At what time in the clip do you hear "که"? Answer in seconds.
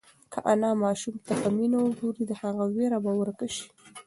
0.31-0.39